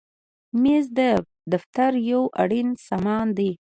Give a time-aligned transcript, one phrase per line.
[0.61, 0.99] مېز د
[1.51, 3.51] دفتر یو اړین سامان دی.